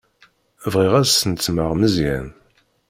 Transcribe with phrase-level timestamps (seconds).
[0.73, 2.27] Bɣiɣ ad snetmeɣ Meẓyan.